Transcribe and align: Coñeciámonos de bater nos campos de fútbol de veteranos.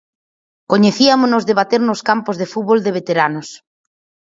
Coñeciámonos 0.71 1.43
de 1.47 1.57
bater 1.59 1.81
nos 1.85 2.03
campos 2.09 2.35
de 2.37 2.49
fútbol 2.53 2.79
de 2.85 2.95
veteranos. 2.99 3.47